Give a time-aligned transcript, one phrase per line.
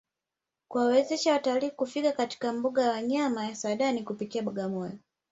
[0.67, 4.97] Kuwawezesha watalii kufika katika mbuga ya wanyama ya Saadani kupitia Bagamoyo